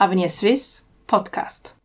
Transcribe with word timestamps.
Avenir 0.00 0.30
Swiss 0.30 0.86
Podcast. 1.06 1.76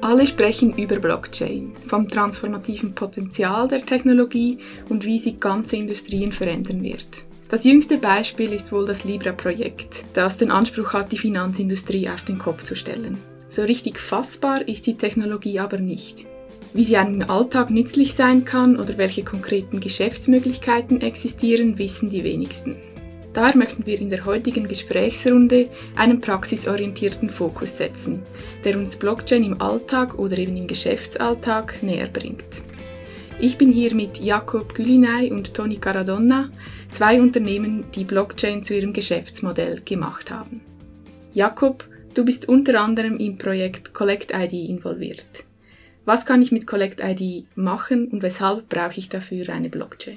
Alle 0.00 0.26
sprechen 0.26 0.74
über 0.78 0.98
Blockchain, 0.98 1.74
vom 1.86 2.08
transformativen 2.08 2.94
Potenzial 2.94 3.68
der 3.68 3.84
Technologie 3.84 4.56
und 4.88 5.04
wie 5.04 5.18
sie 5.18 5.38
ganze 5.38 5.76
Industrien 5.76 6.32
verändern 6.32 6.82
wird. 6.82 7.24
Das 7.50 7.64
jüngste 7.64 7.98
Beispiel 7.98 8.54
ist 8.54 8.72
wohl 8.72 8.86
das 8.86 9.04
Libra-Projekt, 9.04 10.06
das 10.14 10.38
den 10.38 10.50
Anspruch 10.50 10.94
hat, 10.94 11.12
die 11.12 11.18
Finanzindustrie 11.18 12.08
auf 12.08 12.22
den 12.22 12.38
Kopf 12.38 12.64
zu 12.64 12.74
stellen. 12.74 13.18
So 13.50 13.60
richtig 13.64 13.98
fassbar 13.98 14.66
ist 14.66 14.86
die 14.86 14.96
Technologie 14.96 15.60
aber 15.60 15.76
nicht. 15.76 16.24
Wie 16.72 16.84
sie 16.84 16.96
einem 16.96 17.28
Alltag 17.28 17.68
nützlich 17.68 18.14
sein 18.14 18.46
kann 18.46 18.80
oder 18.80 18.96
welche 18.96 19.24
konkreten 19.24 19.80
Geschäftsmöglichkeiten 19.80 21.02
existieren, 21.02 21.76
wissen 21.76 22.08
die 22.08 22.24
wenigsten. 22.24 22.76
Daher 23.36 23.54
möchten 23.54 23.84
wir 23.84 24.00
in 24.00 24.08
der 24.08 24.24
heutigen 24.24 24.66
Gesprächsrunde 24.66 25.68
einen 25.94 26.22
praxisorientierten 26.22 27.28
Fokus 27.28 27.76
setzen, 27.76 28.22
der 28.64 28.78
uns 28.78 28.96
Blockchain 28.96 29.44
im 29.44 29.60
Alltag 29.60 30.18
oder 30.18 30.38
eben 30.38 30.56
im 30.56 30.66
Geschäftsalltag 30.66 31.82
näher 31.82 32.06
bringt. 32.06 32.62
Ich 33.38 33.58
bin 33.58 33.70
hier 33.70 33.94
mit 33.94 34.18
Jakob 34.18 34.74
Gülinay 34.74 35.30
und 35.30 35.52
Toni 35.52 35.76
Caradonna, 35.76 36.48
zwei 36.88 37.20
Unternehmen, 37.20 37.84
die 37.94 38.04
Blockchain 38.04 38.62
zu 38.62 38.74
ihrem 38.74 38.94
Geschäftsmodell 38.94 39.82
gemacht 39.84 40.30
haben. 40.30 40.62
Jakob, 41.34 41.86
du 42.14 42.24
bist 42.24 42.48
unter 42.48 42.80
anderem 42.80 43.18
im 43.18 43.36
Projekt 43.36 43.92
Collect 43.92 44.32
ID 44.32 44.70
involviert. 44.70 45.44
Was 46.06 46.24
kann 46.24 46.40
ich 46.40 46.52
mit 46.52 46.66
Collect 46.66 47.02
ID 47.04 47.44
machen 47.54 48.08
und 48.08 48.22
weshalb 48.22 48.70
brauche 48.70 48.98
ich 48.98 49.10
dafür 49.10 49.50
eine 49.50 49.68
Blockchain? 49.68 50.16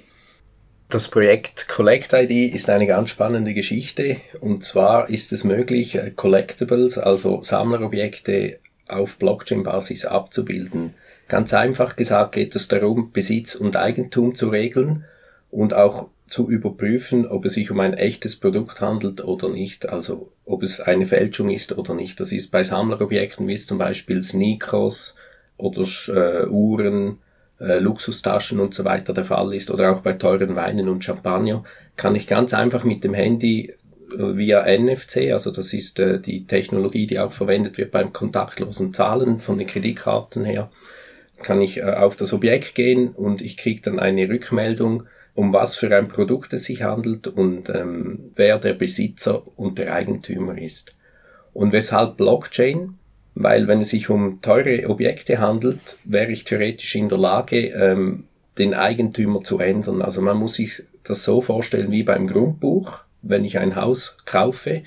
Das 0.91 1.07
Projekt 1.07 1.67
Collect 1.67 2.13
ID 2.13 2.51
ist 2.51 2.67
eine 2.67 2.87
ganz 2.87 3.11
spannende 3.11 3.53
Geschichte 3.53 4.17
und 4.39 4.63
zwar 4.63 5.07
ist 5.07 5.31
es 5.31 5.43
möglich, 5.43 5.93
äh, 5.93 6.09
Collectibles, 6.09 6.97
also 6.97 7.43
Sammlerobjekte 7.43 8.57
auf 8.87 9.17
Blockchain-Basis 9.17 10.05
abzubilden. 10.05 10.95
Ganz 11.27 11.53
einfach 11.53 11.95
gesagt 11.95 12.31
geht 12.31 12.55
es 12.55 12.69
darum, 12.69 13.11
Besitz 13.11 13.53
und 13.53 13.77
Eigentum 13.77 14.33
zu 14.33 14.49
regeln 14.49 15.05
und 15.51 15.75
auch 15.75 16.09
zu 16.27 16.49
überprüfen, 16.49 17.27
ob 17.27 17.45
es 17.45 17.53
sich 17.53 17.69
um 17.69 17.79
ein 17.79 17.93
echtes 17.93 18.37
Produkt 18.37 18.81
handelt 18.81 19.23
oder 19.23 19.47
nicht, 19.49 19.89
also 19.89 20.31
ob 20.43 20.63
es 20.63 20.81
eine 20.81 21.05
Fälschung 21.05 21.51
ist 21.51 21.77
oder 21.77 21.93
nicht. 21.93 22.19
Das 22.19 22.31
ist 22.31 22.49
bei 22.49 22.63
Sammlerobjekten 22.63 23.47
wie 23.47 23.57
zum 23.57 23.77
Beispiel 23.77 24.23
Sneakers, 24.23 25.15
oder 25.59 25.85
äh, 26.07 26.47
Uhren, 26.47 27.19
äh, 27.59 27.79
Luxustaschen 27.79 28.59
und 28.59 28.73
so 28.73 28.85
weiter 28.85 29.13
der 29.13 29.25
Fall 29.25 29.53
ist 29.53 29.71
oder 29.71 29.91
auch 29.91 30.01
bei 30.01 30.13
teuren 30.13 30.55
Weinen 30.55 30.89
und 30.89 31.03
Champagner, 31.03 31.63
kann 31.95 32.15
ich 32.15 32.27
ganz 32.27 32.53
einfach 32.53 32.83
mit 32.83 33.03
dem 33.03 33.13
Handy 33.13 33.73
äh, 34.13 34.37
via 34.37 34.65
NFC, 34.65 35.31
also 35.31 35.51
das 35.51 35.73
ist 35.73 35.99
äh, 35.99 36.19
die 36.19 36.45
Technologie, 36.45 37.07
die 37.07 37.19
auch 37.19 37.31
verwendet 37.31 37.77
wird 37.77 37.91
beim 37.91 38.13
kontaktlosen 38.13 38.93
Zahlen 38.93 39.39
von 39.39 39.57
den 39.57 39.67
Kreditkarten 39.67 40.45
her, 40.45 40.71
kann 41.43 41.61
ich 41.61 41.77
äh, 41.77 41.83
auf 41.83 42.15
das 42.15 42.33
Objekt 42.33 42.75
gehen 42.75 43.09
und 43.09 43.41
ich 43.41 43.57
kriege 43.57 43.81
dann 43.81 43.99
eine 43.99 44.29
Rückmeldung, 44.29 45.03
um 45.33 45.53
was 45.53 45.75
für 45.75 45.95
ein 45.95 46.07
Produkt 46.07 46.53
es 46.53 46.65
sich 46.65 46.83
handelt 46.83 47.27
und 47.27 47.69
ähm, 47.69 48.31
wer 48.35 48.57
der 48.57 48.73
Besitzer 48.73 49.41
und 49.57 49.77
der 49.77 49.93
Eigentümer 49.93 50.57
ist. 50.57 50.95
Und 51.53 51.71
weshalb 51.71 52.17
Blockchain? 52.17 52.98
Weil 53.39 53.69
wenn 53.69 53.79
es 53.79 53.89
sich 53.89 54.09
um 54.09 54.41
teure 54.41 54.89
Objekte 54.89 55.39
handelt, 55.39 55.97
wäre 56.03 56.29
ich 56.29 56.43
theoretisch 56.43 56.93
in 56.95 57.07
der 57.07 57.17
Lage, 57.17 57.67
ähm, 57.67 58.25
den 58.57 58.73
Eigentümer 58.73 59.41
zu 59.45 59.59
ändern. 59.59 60.01
Also 60.01 60.21
man 60.21 60.35
muss 60.35 60.55
sich 60.55 60.83
das 61.05 61.23
so 61.23 61.39
vorstellen 61.39 61.89
wie 61.89 62.03
beim 62.03 62.27
Grundbuch. 62.27 63.05
Wenn 63.21 63.45
ich 63.45 63.57
ein 63.57 63.77
Haus 63.77 64.17
kaufe, 64.25 64.83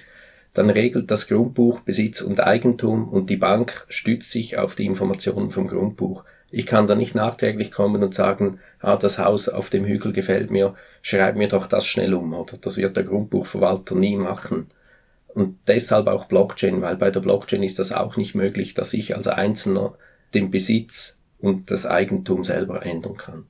dann 0.52 0.68
regelt 0.68 1.10
das 1.10 1.28
Grundbuch 1.28 1.80
Besitz 1.80 2.20
und 2.20 2.40
Eigentum 2.40 3.08
und 3.08 3.30
die 3.30 3.38
Bank 3.38 3.86
stützt 3.88 4.30
sich 4.30 4.58
auf 4.58 4.74
die 4.74 4.84
Informationen 4.84 5.50
vom 5.50 5.66
Grundbuch. 5.66 6.24
Ich 6.50 6.66
kann 6.66 6.86
da 6.86 6.94
nicht 6.94 7.14
nachträglich 7.14 7.70
kommen 7.70 8.02
und 8.02 8.12
sagen, 8.12 8.58
ah, 8.80 8.96
das 8.96 9.18
Haus 9.18 9.48
auf 9.48 9.70
dem 9.70 9.86
Hügel 9.86 10.12
gefällt 10.12 10.50
mir, 10.50 10.74
schreib 11.00 11.36
mir 11.36 11.48
doch 11.48 11.66
das 11.66 11.86
schnell 11.86 12.12
um, 12.12 12.34
oder? 12.34 12.58
Das 12.60 12.76
wird 12.76 12.98
der 12.98 13.04
Grundbuchverwalter 13.04 13.94
nie 13.94 14.16
machen. 14.16 14.66
Und 15.34 15.58
deshalb 15.66 16.08
auch 16.08 16.26
Blockchain, 16.26 16.82
weil 16.82 16.96
bei 16.96 17.10
der 17.10 17.20
Blockchain 17.20 17.62
ist 17.62 17.78
das 17.78 17.92
auch 17.92 18.16
nicht 18.16 18.34
möglich, 18.34 18.74
dass 18.74 18.92
ich 18.92 19.16
als 19.16 19.28
Einzelner 19.28 19.94
den 20.34 20.50
Besitz 20.50 21.18
und 21.38 21.70
das 21.70 21.86
Eigentum 21.86 22.44
selber 22.44 22.84
ändern 22.84 23.16
kann. 23.16 23.44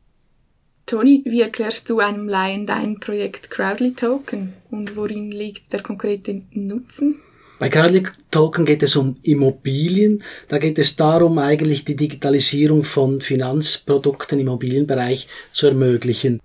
Toni, 0.87 1.23
wie 1.25 1.41
erklärst 1.41 1.89
du 1.89 2.01
einem 2.01 2.29
Laien 2.29 2.67
dein 2.67 2.99
Projekt 3.01 3.51
Crowdly 3.51 3.95
Token 3.95 4.53
und 4.71 4.97
worin 4.97 5.31
liegt 5.31 5.73
der 5.73 5.83
konkrete 5.83 6.43
Nutzen? 6.53 7.21
Bei 7.59 7.69
Crowdly 7.69 8.03
Token 8.31 8.65
geht 8.65 8.83
es 8.83 8.97
um 8.97 9.17
Immobilien. 9.23 10.23
Da 10.49 10.59
geht 10.59 10.79
es 10.79 10.97
darum, 10.97 11.39
eigentlich 11.39 11.85
die 11.85 11.95
Digitalisierung 11.95 12.83
von 12.83 13.21
Finanzprodukten 13.21 14.41
im 14.41 14.49
Immobilienbereich 14.49 15.29
zu 15.53 15.69
ermöglichen. 15.69 16.41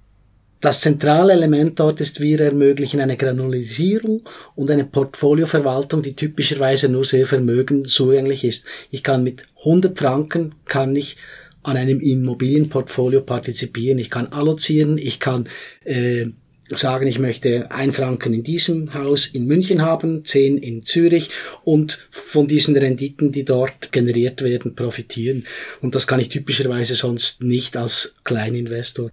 Das 0.60 0.82
zentrale 0.82 1.34
Element 1.34 1.80
dort 1.80 2.02
ist, 2.02 2.20
wir 2.20 2.42
ermöglichen 2.42 3.00
eine 3.00 3.16
Granulisierung 3.16 4.22
und 4.56 4.72
eine 4.72 4.86
Portfolioverwaltung, 4.86 6.02
die 6.02 6.16
typischerweise 6.16 6.90
nur 6.90 7.04
sehr 7.04 7.28
vermögen 7.28 7.86
zugänglich 7.86 8.44
ist. 8.44 8.66
Ich 8.90 9.04
kann 9.04 9.24
mit 9.24 9.44
100 9.60 9.98
Franken 9.98 10.56
kann 10.66 10.96
ich 10.96 11.18
an 11.62 11.78
einem 11.78 12.00
Immobilienportfolio 12.00 13.22
partizipieren. 13.22 14.00
Ich 14.00 14.10
kann 14.10 14.28
allozieren, 14.28 14.98
ich 14.98 15.20
kann 15.20 15.48
äh, 15.84 16.28
sagen, 16.70 17.08
ich 17.08 17.20
möchte 17.20 17.72
ein 17.72 17.92
Franken 17.92 18.34
in 18.34 18.44
diesem 18.44 18.94
Haus 18.94 19.28
in 19.28 19.46
München 19.46 19.84
haben, 19.84 20.26
zehn 20.26 20.58
in 20.58 20.86
Zürich 20.86 21.30
und 21.64 22.08
von 22.10 22.48
diesen 22.48 22.76
Renditen, 22.76 23.32
die 23.32 23.46
dort 23.46 23.92
generiert 23.92 24.42
werden, 24.42 24.76
profitieren. 24.76 25.46
Und 25.82 25.94
das 25.94 26.08
kann 26.08 26.20
ich 26.20 26.30
typischerweise 26.30 26.96
sonst 26.96 27.44
nicht 27.44 27.78
als 27.78 28.16
Kleininvestor. 28.24 29.12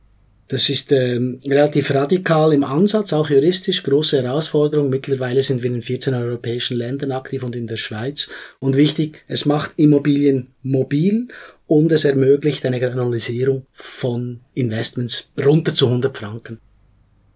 Das 0.48 0.68
ist 0.68 0.92
ähm, 0.92 1.40
relativ 1.46 1.90
radikal 1.94 2.52
im 2.52 2.64
Ansatz, 2.64 3.14
auch 3.14 3.30
juristisch, 3.30 3.82
große 3.82 4.22
Herausforderung. 4.22 4.90
Mittlerweile 4.90 5.42
sind 5.42 5.62
wir 5.62 5.70
in 5.70 5.80
14 5.80 6.12
europäischen 6.12 6.76
Ländern 6.76 7.12
aktiv 7.12 7.42
und 7.42 7.56
in 7.56 7.66
der 7.66 7.78
Schweiz. 7.78 8.28
Und 8.58 8.76
wichtig, 8.76 9.24
es 9.26 9.46
macht 9.46 9.72
Immobilien 9.76 10.48
mobil 10.62 11.28
und 11.66 11.92
es 11.92 12.04
ermöglicht 12.04 12.66
eine 12.66 12.78
Granalisierung 12.78 13.66
von 13.72 14.40
Investments 14.52 15.32
runter 15.42 15.74
zu 15.74 15.86
100 15.86 16.16
Franken. 16.16 16.60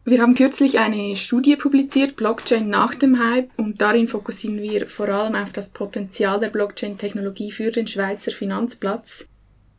Wir 0.05 0.23
haben 0.23 0.35
kürzlich 0.35 0.79
eine 0.79 1.17
Studie 1.17 1.57
publiziert, 1.57 2.17
Blockchain 2.17 2.69
nach 2.69 2.95
dem 2.95 3.19
Hype, 3.19 3.51
und 3.59 3.81
darin 3.83 4.09
fokussieren 4.09 4.63
wir 4.63 4.87
vor 4.87 5.09
allem 5.09 5.35
auf 5.35 5.53
das 5.53 5.69
Potenzial 5.69 6.41
der 6.41 6.49
Blockchain-Technologie 6.49 7.53
für 7.53 7.71
den 7.71 7.87
Schweizer 7.87 8.31
Finanzplatz. 8.31 9.27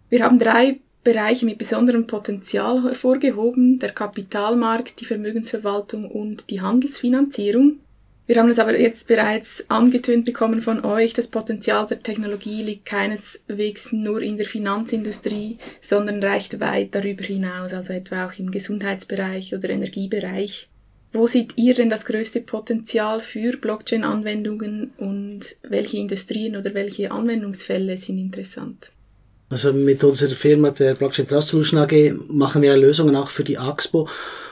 Wir 0.10 0.24
haben 0.24 0.38
drei 0.38 0.82
Bereiche 1.04 1.46
mit 1.46 1.58
besonderem 1.58 2.08
Potenzial 2.08 2.84
hervorgehoben, 2.84 3.80
der 3.80 3.92
Kapitalmarkt, 3.92 5.00
die 5.00 5.06
Vermögensverwaltung 5.06 6.10
und 6.10 6.50
die 6.50 6.62
Handelsfinanzierung. 6.62 7.80
Wir 8.30 8.36
haben 8.36 8.50
es 8.50 8.60
aber 8.60 8.80
jetzt 8.80 9.08
bereits 9.08 9.68
angetönt 9.72 10.24
bekommen 10.24 10.62
von 10.62 10.86
euch, 10.86 11.14
das 11.14 11.28
Potenzial 11.28 11.88
der 11.88 12.04
Technologie 12.04 12.62
liegt 12.62 12.86
keineswegs 12.86 13.92
nur 13.92 14.22
in 14.22 14.38
der 14.38 14.46
Finanzindustrie, 14.46 15.58
sondern 15.82 16.22
reicht 16.22 16.60
weit 16.60 16.94
darüber 16.94 17.24
hinaus, 17.24 17.74
also 17.74 17.92
etwa 17.92 18.28
auch 18.28 18.38
im 18.38 18.52
Gesundheitsbereich 18.52 19.56
oder 19.56 19.72
Energiebereich. 19.72 20.70
Wo 21.12 21.26
seht 21.26 21.54
ihr 21.56 21.74
denn 21.74 21.90
das 21.90 22.06
größte 22.06 22.42
Potenzial 22.42 23.20
für 23.20 23.58
Blockchain-Anwendungen 23.58 24.92
und 24.98 25.56
welche 25.64 25.98
Industrien 25.98 26.56
oder 26.56 26.76
welche 26.76 27.10
Anwendungsfälle 27.10 27.98
sind 27.98 28.20
interessant? 28.20 28.92
Also 29.50 29.74
mit 29.74 30.04
unserer 30.04 30.36
Firma, 30.36 30.70
der 30.70 30.94
Blockchain 30.94 31.28
Trust 31.28 31.50
Solution 31.50 31.80
AG, 31.80 32.14
machen 32.28 32.62
wir 32.62 32.78
Lösungen 32.78 33.16
auch 33.16 33.30
für 33.30 33.44
die 33.44 33.58
AXPO 33.58 34.08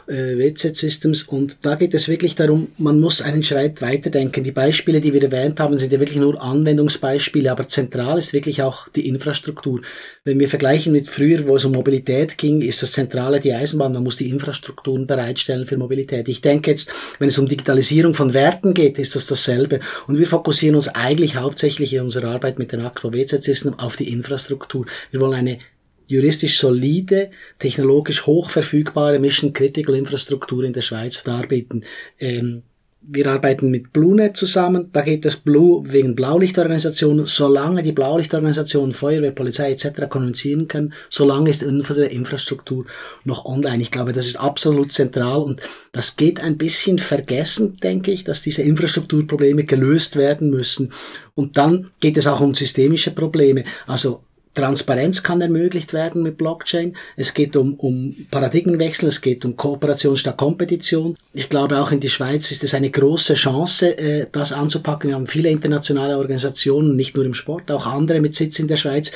äh, 0.07 0.37
WZ 0.37 0.75
Systems 0.75 1.23
und 1.23 1.65
da 1.65 1.75
geht 1.75 1.93
es 1.93 2.07
wirklich 2.07 2.35
darum, 2.35 2.69
man 2.77 2.99
muss 2.99 3.21
einen 3.21 3.43
Schritt 3.43 3.81
weiterdenken. 3.81 4.43
Die 4.43 4.51
Beispiele, 4.51 5.01
die 5.01 5.13
wir 5.13 5.23
erwähnt 5.23 5.59
haben, 5.59 5.77
sind 5.77 5.91
ja 5.91 5.99
wirklich 5.99 6.19
nur 6.19 6.41
Anwendungsbeispiele, 6.41 7.51
aber 7.51 7.67
zentral 7.67 8.17
ist 8.17 8.33
wirklich 8.33 8.61
auch 8.61 8.87
die 8.89 9.07
Infrastruktur. 9.07 9.81
Wenn 10.23 10.39
wir 10.39 10.47
vergleichen 10.47 10.93
mit 10.93 11.07
früher, 11.07 11.47
wo 11.47 11.55
es 11.55 11.65
um 11.65 11.73
Mobilität 11.73 12.37
ging, 12.37 12.61
ist 12.61 12.81
das 12.81 12.91
Zentrale 12.91 13.39
die 13.39 13.53
Eisenbahn, 13.53 13.93
man 13.93 14.03
muss 14.03 14.17
die 14.17 14.29
Infrastrukturen 14.29 15.07
bereitstellen 15.07 15.65
für 15.65 15.77
Mobilität. 15.77 16.27
Ich 16.29 16.41
denke 16.41 16.71
jetzt, 16.71 16.91
wenn 17.19 17.29
es 17.29 17.37
um 17.37 17.47
Digitalisierung 17.47 18.13
von 18.13 18.33
Werten 18.33 18.73
geht, 18.73 18.99
ist 18.99 19.15
das 19.15 19.27
dasselbe 19.27 19.79
und 20.07 20.17
wir 20.17 20.27
fokussieren 20.27 20.75
uns 20.75 20.87
eigentlich 20.89 21.35
hauptsächlich 21.35 21.93
in 21.93 22.01
unserer 22.01 22.29
Arbeit 22.29 22.59
mit 22.59 22.71
den 22.71 22.81
Akro 22.81 23.13
WZ 23.13 23.43
Systems 23.43 23.79
auf 23.79 23.95
die 23.95 24.11
Infrastruktur. 24.11 24.85
Wir 25.11 25.19
wollen 25.19 25.33
eine 25.33 25.59
juristisch 26.07 26.57
solide, 26.59 27.29
technologisch 27.59 28.25
hochverfügbare 28.25 29.19
Mission 29.19 29.53
Critical 29.53 29.95
Infrastruktur 29.95 30.63
in 30.63 30.73
der 30.73 30.81
Schweiz 30.81 31.23
darbieten. 31.23 31.83
Ähm, 32.19 32.63
wir 33.09 33.27
arbeiten 33.27 33.71
mit 33.71 33.93
BlueNet 33.93 34.35
zusammen. 34.35 34.89
Da 34.91 35.01
geht 35.01 35.25
es 35.25 35.37
Blue 35.37 35.81
wegen 35.85 36.15
Blaulichtorganisationen. 36.15 37.25
Solange 37.25 37.81
die 37.81 37.93
Blaulichtorganisationen, 37.93 38.91
Feuerwehr, 38.91 39.31
Polizei 39.31 39.71
etc. 39.71 40.09
kommunizieren 40.09 40.67
können, 40.67 40.93
solange 41.09 41.49
ist 41.49 41.63
unsere 41.63 42.07
Infrastruktur 42.07 42.85
noch 43.23 43.45
online. 43.45 43.81
Ich 43.81 43.91
glaube, 43.91 44.11
das 44.11 44.27
ist 44.27 44.35
absolut 44.35 44.91
zentral 44.91 45.41
und 45.41 45.61
das 45.93 46.17
geht 46.17 46.41
ein 46.41 46.57
bisschen 46.57 46.99
vergessen, 46.99 47.77
denke 47.77 48.11
ich, 48.11 48.25
dass 48.25 48.41
diese 48.41 48.63
Infrastrukturprobleme 48.63 49.63
gelöst 49.63 50.17
werden 50.17 50.49
müssen. 50.49 50.91
Und 51.33 51.57
dann 51.57 51.91
geht 52.01 52.17
es 52.17 52.27
auch 52.27 52.41
um 52.41 52.55
systemische 52.55 53.11
Probleme. 53.11 53.63
Also 53.85 54.21
Transparenz 54.57 55.21
kann 55.21 55.39
ermöglicht 55.39 55.93
werden 55.93 56.23
mit 56.23 56.37
Blockchain. 56.37 56.97
Es 57.15 57.35
geht 57.35 57.55
um, 57.55 57.75
um 57.75 58.15
Paradigmenwechsel, 58.31 59.07
es 59.07 59.21
geht 59.21 59.45
um 59.45 59.55
Kooperation 59.55 60.17
statt 60.17 60.37
Kompetition. 60.37 61.15
Ich 61.31 61.49
glaube, 61.49 61.77
auch 61.77 61.91
in 61.91 61.99
die 61.99 62.09
Schweiz 62.09 62.51
ist 62.51 62.63
es 62.63 62.73
eine 62.73 62.89
große 62.89 63.35
Chance, 63.35 63.97
äh, 63.99 64.25
das 64.31 64.53
anzupacken. 64.53 65.09
Wir 65.09 65.15
haben 65.15 65.27
viele 65.27 65.49
internationale 65.49 66.17
Organisationen, 66.17 66.95
nicht 66.95 67.15
nur 67.15 67.25
im 67.25 67.35
Sport, 67.35 67.69
auch 67.69 67.85
andere 67.85 68.19
mit 68.19 68.33
Sitz 68.33 68.57
in 68.57 68.67
der 68.67 68.77
Schweiz, 68.77 69.11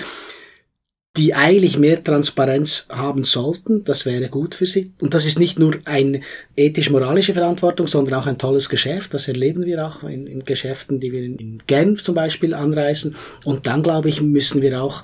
die 1.17 1.33
eigentlich 1.33 1.77
mehr 1.77 2.01
Transparenz 2.03 2.87
haben 2.89 3.23
sollten. 3.23 3.83
Das 3.83 4.05
wäre 4.05 4.29
gut 4.29 4.53
für 4.55 4.67
sie. 4.67 4.93
Und 5.01 5.15
das 5.15 5.25
ist 5.25 5.39
nicht 5.39 5.59
nur 5.59 5.75
eine 5.85 6.21
ethisch-moralische 6.55 7.33
Verantwortung, 7.33 7.87
sondern 7.87 8.13
auch 8.13 8.27
ein 8.27 8.37
tolles 8.37 8.69
Geschäft. 8.69 9.13
Das 9.13 9.27
erleben 9.27 9.65
wir 9.65 9.85
auch 9.85 10.03
in, 10.03 10.27
in 10.27 10.45
Geschäften, 10.45 10.99
die 10.99 11.11
wir 11.11 11.23
in, 11.23 11.35
in 11.35 11.57
Genf 11.65 12.03
zum 12.03 12.15
Beispiel 12.15 12.53
anreisen. 12.53 13.15
Und 13.43 13.65
dann, 13.65 13.83
glaube 13.83 14.07
ich, 14.07 14.21
müssen 14.21 14.61
wir 14.61 14.81
auch 14.81 15.03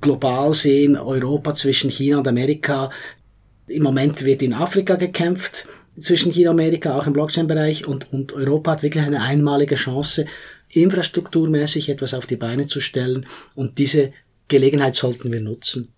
global 0.00 0.54
sehen, 0.54 0.96
Europa 0.96 1.54
zwischen 1.54 1.90
China 1.90 2.18
und 2.18 2.28
Amerika. 2.28 2.90
Im 3.66 3.82
Moment 3.82 4.24
wird 4.24 4.42
in 4.42 4.54
Afrika 4.54 4.96
gekämpft 4.96 5.66
zwischen 5.98 6.32
China 6.32 6.50
und 6.50 6.60
Amerika, 6.60 6.96
auch 6.96 7.06
im 7.06 7.12
Blockchain-Bereich 7.12 7.86
und, 7.86 8.12
und 8.12 8.32
Europa 8.32 8.72
hat 8.72 8.82
wirklich 8.82 9.04
eine 9.04 9.22
einmalige 9.22 9.76
Chance, 9.76 10.26
infrastrukturmäßig 10.68 11.88
etwas 11.88 12.14
auf 12.14 12.26
die 12.26 12.36
Beine 12.36 12.66
zu 12.66 12.80
stellen 12.80 13.26
und 13.54 13.78
diese 13.78 14.12
Gelegenheit 14.48 14.94
sollten 14.94 15.32
wir 15.32 15.40
nutzen. 15.40 15.92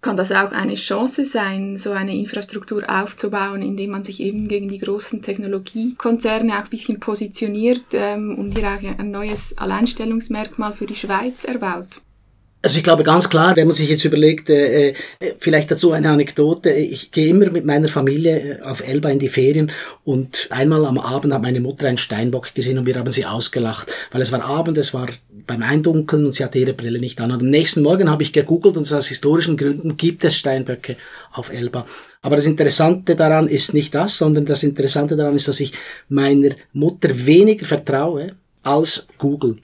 Kann 0.00 0.16
das 0.16 0.30
auch 0.30 0.52
eine 0.52 0.76
Chance 0.76 1.24
sein, 1.24 1.76
so 1.76 1.90
eine 1.90 2.16
Infrastruktur 2.16 2.84
aufzubauen, 2.88 3.62
indem 3.62 3.90
man 3.90 4.04
sich 4.04 4.20
eben 4.20 4.46
gegen 4.46 4.68
die 4.68 4.78
großen 4.78 5.22
Technologiekonzerne 5.22 6.52
auch 6.52 6.64
ein 6.64 6.70
bisschen 6.70 7.00
positioniert 7.00 7.82
ähm, 7.92 8.38
und 8.38 8.56
hier 8.56 8.68
auch 8.68 8.98
ein 8.98 9.10
neues 9.10 9.58
Alleinstellungsmerkmal 9.58 10.72
für 10.72 10.86
die 10.86 10.94
Schweiz 10.94 11.42
erbaut? 11.42 12.00
Also 12.68 12.76
ich 12.76 12.84
glaube 12.84 13.02
ganz 13.02 13.30
klar, 13.30 13.56
wenn 13.56 13.66
man 13.66 13.74
sich 13.74 13.88
jetzt 13.88 14.04
überlegt, 14.04 14.50
äh, 14.50 14.90
äh, 14.90 14.94
vielleicht 15.38 15.70
dazu 15.70 15.92
eine 15.92 16.10
Anekdote, 16.10 16.68
ich 16.68 17.12
gehe 17.12 17.28
immer 17.28 17.50
mit 17.50 17.64
meiner 17.64 17.88
Familie 17.88 18.58
äh, 18.58 18.60
auf 18.60 18.86
Elba 18.86 19.08
in 19.08 19.18
die 19.18 19.30
Ferien 19.30 19.72
und 20.04 20.48
einmal 20.50 20.84
am 20.84 20.98
Abend 20.98 21.32
hat 21.32 21.40
meine 21.40 21.60
Mutter 21.60 21.88
einen 21.88 21.96
Steinbock 21.96 22.54
gesehen 22.54 22.76
und 22.76 22.84
wir 22.84 22.96
haben 22.96 23.10
sie 23.10 23.24
ausgelacht, 23.24 23.90
weil 24.10 24.20
es 24.20 24.32
war 24.32 24.44
Abend, 24.44 24.76
es 24.76 24.92
war 24.92 25.06
beim 25.46 25.62
Eindunkeln 25.62 26.26
und 26.26 26.34
sie 26.34 26.44
hatte 26.44 26.58
ihre 26.58 26.74
Brille 26.74 27.00
nicht 27.00 27.18
an. 27.22 27.32
Und 27.32 27.40
am 27.40 27.48
nächsten 27.48 27.80
Morgen 27.80 28.10
habe 28.10 28.22
ich 28.22 28.34
gegoogelt 28.34 28.76
und 28.76 28.92
aus 28.92 29.08
historischen 29.08 29.56
Gründen 29.56 29.96
gibt 29.96 30.22
es 30.24 30.36
Steinböcke 30.36 30.96
auf 31.32 31.50
Elba. 31.50 31.86
Aber 32.20 32.36
das 32.36 32.44
Interessante 32.44 33.16
daran 33.16 33.48
ist 33.48 33.72
nicht 33.72 33.94
das, 33.94 34.18
sondern 34.18 34.44
das 34.44 34.62
Interessante 34.62 35.16
daran 35.16 35.36
ist, 35.36 35.48
dass 35.48 35.60
ich 35.60 35.72
meiner 36.10 36.50
Mutter 36.74 37.08
weniger 37.24 37.64
vertraue 37.64 38.34
als 38.62 39.06
Google 39.16 39.56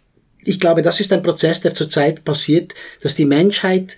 ich 0.45 0.61
glaube, 0.61 0.83
das 0.83 1.01
ist 1.01 1.13
ein 1.13 1.23
Prozess, 1.23 1.61
der 1.61 1.75
zurzeit 1.75 2.25
passiert, 2.25 2.75
dass 3.03 3.15
die 3.15 3.25
Menschheit 3.25 3.97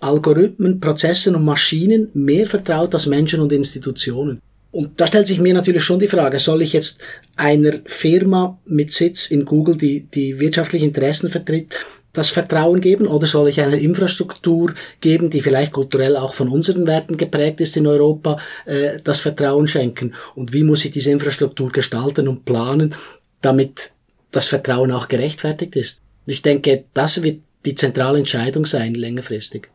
Algorithmen, 0.00 0.80
Prozessen 0.80 1.34
und 1.34 1.44
Maschinen 1.44 2.10
mehr 2.12 2.46
vertraut 2.46 2.92
als 2.94 3.06
Menschen 3.06 3.40
und 3.40 3.52
Institutionen. 3.52 4.40
Und 4.70 5.00
da 5.00 5.06
stellt 5.06 5.28
sich 5.28 5.40
mir 5.40 5.54
natürlich 5.54 5.84
schon 5.84 6.00
die 6.00 6.08
Frage, 6.08 6.38
soll 6.38 6.60
ich 6.60 6.72
jetzt 6.72 7.00
einer 7.36 7.74
Firma 7.86 8.58
mit 8.66 8.92
Sitz 8.92 9.30
in 9.30 9.44
Google, 9.44 9.76
die, 9.76 10.00
die 10.00 10.40
wirtschaftliche 10.40 10.84
Interessen 10.84 11.30
vertritt, 11.30 11.74
das 12.12 12.30
Vertrauen 12.30 12.80
geben 12.80 13.06
oder 13.06 13.26
soll 13.26 13.48
ich 13.48 13.60
einer 13.60 13.78
Infrastruktur 13.78 14.74
geben, 15.00 15.30
die 15.30 15.42
vielleicht 15.42 15.72
kulturell 15.72 16.16
auch 16.16 16.34
von 16.34 16.48
unseren 16.48 16.86
Werten 16.86 17.16
geprägt 17.16 17.60
ist 17.60 17.76
in 17.76 17.86
Europa, 17.86 18.38
äh, 18.66 18.98
das 19.02 19.20
Vertrauen 19.20 19.68
schenken? 19.68 20.14
Und 20.34 20.52
wie 20.52 20.64
muss 20.64 20.84
ich 20.84 20.92
diese 20.92 21.10
Infrastruktur 21.10 21.70
gestalten 21.70 22.28
und 22.28 22.44
planen, 22.44 22.94
damit 23.42 23.93
das 24.36 24.48
Vertrauen 24.48 24.92
auch 24.92 25.08
gerechtfertigt 25.08 25.76
ist. 25.76 26.00
Ich 26.26 26.42
denke, 26.42 26.84
das 26.94 27.22
wird 27.22 27.40
die 27.64 27.74
zentrale 27.74 28.18
Entscheidung 28.18 28.66
sein, 28.66 28.94
längerfristig. 28.94 29.68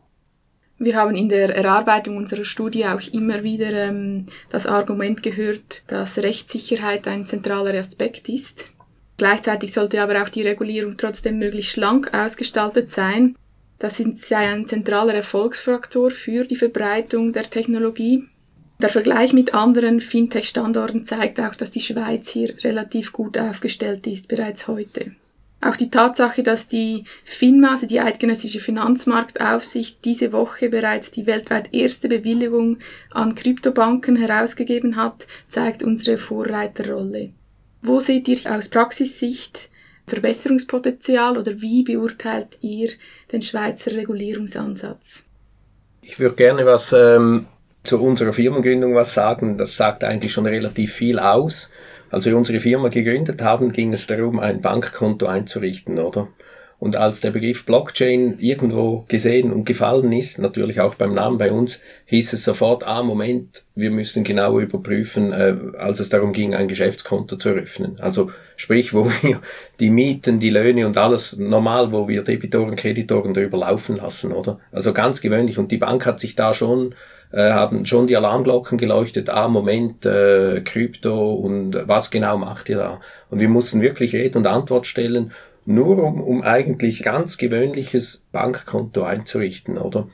Wir 0.81 0.95
haben 0.95 1.15
in 1.15 1.27
der 1.27 1.53
Erarbeitung 1.55 2.15
unserer 2.15 2.45
Studie 2.45 2.85
auch 2.85 3.01
immer 3.11 3.43
wieder 3.43 3.71
ähm, 3.71 4.27
das 4.49 4.65
Argument 4.65 5.21
gehört, 5.21 5.83
dass 5.87 6.19
Rechtssicherheit 6.19 7.05
ein 7.07 7.27
zentraler 7.27 7.73
Aspekt 7.73 8.29
ist. 8.29 8.71
Gleichzeitig 9.17 9.73
sollte 9.73 10.01
aber 10.01 10.23
auch 10.23 10.29
die 10.29 10.43
Regulierung 10.43 10.95
trotzdem 10.95 11.37
möglichst 11.37 11.73
schlank 11.73 12.13
ausgestaltet 12.13 12.89
sein. 12.89 13.35
Das 13.77 13.97
sei 13.97 14.37
ein 14.37 14.67
zentraler 14.67 15.13
Erfolgsfaktor 15.15 16.11
für 16.11 16.45
die 16.45 16.55
Verbreitung 16.55 17.33
der 17.33 17.49
Technologie. 17.49 18.23
Der 18.81 18.89
Vergleich 18.89 19.33
mit 19.33 19.53
anderen 19.53 19.99
Fintech-Standorten 19.99 21.03
zeigt 21.03 21.39
auch, 21.41 21.53
dass 21.53 21.71
die 21.71 21.81
Schweiz 21.81 22.29
hier 22.29 22.53
relativ 22.63 23.11
gut 23.11 23.37
aufgestellt 23.37 24.07
ist, 24.07 24.29
bereits 24.29 24.69
heute. 24.69 25.11
Auch 25.61 25.75
die 25.75 25.91
Tatsache, 25.91 26.43
dass 26.43 26.69
die 26.69 27.03
FINMA, 27.25 27.71
also 27.71 27.85
die 27.85 27.99
Eidgenössische 27.99 28.61
Finanzmarktaufsicht, 28.61 30.05
diese 30.05 30.31
Woche 30.31 30.69
bereits 30.69 31.11
die 31.11 31.25
weltweit 31.25 31.73
erste 31.73 32.07
Bewilligung 32.07 32.77
an 33.11 33.35
Kryptobanken 33.35 34.15
herausgegeben 34.15 34.95
hat, 34.95 35.27
zeigt 35.49 35.83
unsere 35.83 36.17
Vorreiterrolle. 36.17 37.31
Wo 37.81 37.99
seht 37.99 38.29
ihr 38.29 38.39
aus 38.49 38.69
Praxissicht 38.69 39.69
Verbesserungspotenzial 40.07 41.37
oder 41.37 41.61
wie 41.61 41.83
beurteilt 41.83 42.57
ihr 42.61 42.91
den 43.31 43.41
Schweizer 43.41 43.91
Regulierungsansatz? 43.91 45.25
Ich 46.01 46.19
würde 46.19 46.35
gerne 46.35 46.65
was 46.65 46.93
ähm, 46.93 47.45
zu 47.83 48.01
unserer 48.01 48.33
Firmengründung 48.33 48.95
was 48.95 49.13
sagen. 49.13 49.57
Das 49.57 49.77
sagt 49.77 50.03
eigentlich 50.03 50.31
schon 50.31 50.45
relativ 50.45 50.93
viel 50.93 51.19
aus. 51.19 51.71
Als 52.11 52.25
wir 52.25 52.35
unsere 52.35 52.59
Firma 52.59 52.89
gegründet 52.89 53.41
haben, 53.41 53.71
ging 53.71 53.93
es 53.93 54.07
darum, 54.07 54.39
ein 54.39 54.61
Bankkonto 54.61 55.27
einzurichten, 55.27 55.99
oder? 55.99 56.27
Und 56.79 56.95
als 56.95 57.19
der 57.19 57.31
Begriff 57.31 57.65
Blockchain 57.65 58.35
irgendwo 58.39 59.03
gesehen 59.09 59.51
und 59.51 59.65
gefallen 59.65 60.13
ist, 60.13 60.39
natürlich 60.39 60.79
auch 60.79 60.95
beim 60.95 61.13
Namen 61.13 61.37
bei 61.37 61.51
uns, 61.51 61.79
hieß 62.05 62.31
es 62.31 62.45
sofort, 62.45 62.87
ah, 62.87 63.03
Moment, 63.03 63.65
wir 63.75 63.91
müssen 63.91 64.23
genau 64.23 64.59
überprüfen, 64.59 65.33
äh, 65.33 65.55
als 65.77 65.99
es 65.99 66.07
darum 66.07 66.31
ging, 66.31 66.55
ein 66.55 66.69
Geschäftskonto 66.69 67.35
zu 67.35 67.49
eröffnen. 67.49 67.97
Also 67.99 68.31
sprich, 68.55 68.93
wo 68.93 69.05
wir 69.21 69.41
die 69.81 69.89
Mieten, 69.89 70.39
die 70.39 70.49
Löhne 70.49 70.87
und 70.87 70.97
alles 70.97 71.37
normal, 71.37 71.91
wo 71.91 72.07
wir 72.07 72.23
Debitoren, 72.23 72.77
Kreditoren 72.77 73.33
drüber 73.33 73.57
laufen 73.57 73.97
lassen, 73.97 74.31
oder? 74.31 74.59
Also 74.71 74.93
ganz 74.93 75.19
gewöhnlich. 75.19 75.57
Und 75.57 75.71
die 75.71 75.77
Bank 75.77 76.05
hat 76.05 76.21
sich 76.21 76.35
da 76.35 76.53
schon 76.53 76.95
äh, 77.31 77.51
haben 77.51 77.85
schon 77.85 78.07
die 78.07 78.17
Alarmglocken 78.17 78.77
geleuchtet, 78.77 79.29
ah, 79.29 79.47
Moment, 79.47 80.05
äh, 80.05 80.61
Krypto 80.61 81.33
und 81.33 81.77
was 81.87 82.09
genau 82.09 82.37
macht 82.37 82.69
ihr 82.69 82.77
da? 82.77 83.01
Und 83.29 83.39
wir 83.39 83.49
mussten 83.49 83.81
wirklich 83.81 84.15
Rede 84.15 84.39
und 84.39 84.47
Antwort 84.47 84.87
stellen, 84.87 85.31
nur 85.69 86.03
um, 86.03 86.21
um 86.21 86.41
eigentlich 86.41 87.03
ganz 87.03 87.37
gewöhnliches 87.37 88.25
Bankkonto 88.31 89.03
einzurichten, 89.03 89.77
oder? 89.77 90.09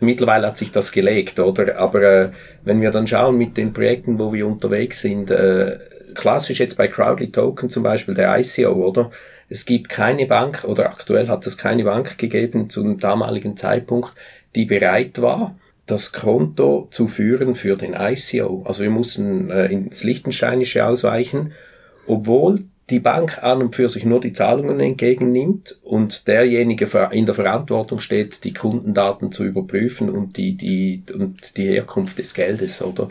Mittlerweile 0.00 0.46
hat 0.46 0.56
sich 0.56 0.72
das 0.72 0.92
gelegt, 0.92 1.38
oder? 1.38 1.78
Aber 1.78 2.02
äh, 2.02 2.30
wenn 2.64 2.80
wir 2.80 2.90
dann 2.90 3.06
schauen 3.06 3.36
mit 3.36 3.56
den 3.58 3.74
Projekten, 3.74 4.18
wo 4.18 4.32
wir 4.32 4.46
unterwegs 4.46 5.02
sind, 5.02 5.30
äh, 5.30 5.78
klassisch 6.14 6.58
jetzt 6.58 6.78
bei 6.78 6.88
Crowdly 6.88 7.30
Token 7.30 7.68
zum 7.68 7.82
Beispiel, 7.82 8.14
der 8.14 8.38
ICO, 8.38 8.72
oder? 8.72 9.10
Es 9.50 9.66
gibt 9.66 9.90
keine 9.90 10.26
Bank, 10.26 10.64
oder 10.64 10.86
aktuell 10.86 11.28
hat 11.28 11.46
es 11.46 11.58
keine 11.58 11.84
Bank 11.84 12.16
gegeben 12.16 12.70
zum 12.70 12.98
damaligen 12.98 13.58
Zeitpunkt, 13.58 14.14
die 14.54 14.64
bereit 14.64 15.20
war, 15.20 15.54
das 15.84 16.12
Konto 16.12 16.88
zu 16.90 17.08
führen 17.08 17.54
für 17.54 17.76
den 17.76 17.92
ICO. 17.92 18.62
Also 18.66 18.82
wir 18.82 18.90
mussten 18.90 19.50
äh, 19.50 19.66
ins 19.66 20.02
Liechtensteinische 20.02 20.86
ausweichen, 20.86 21.52
obwohl 22.06 22.64
die 22.90 23.00
Bank 23.00 23.42
an 23.42 23.62
und 23.62 23.74
für 23.74 23.88
sich 23.88 24.04
nur 24.04 24.20
die 24.20 24.32
Zahlungen 24.32 24.78
entgegennimmt 24.78 25.78
und 25.82 26.28
derjenige 26.28 26.86
in 27.12 27.24
der 27.26 27.34
Verantwortung 27.34 27.98
steht, 27.98 28.44
die 28.44 28.52
Kundendaten 28.52 29.32
zu 29.32 29.44
überprüfen 29.44 30.10
und 30.10 30.36
die, 30.36 30.54
die, 30.56 31.02
und 31.14 31.56
die 31.56 31.68
Herkunft 31.68 32.18
des 32.18 32.34
Geldes, 32.34 32.82
oder? 32.82 33.08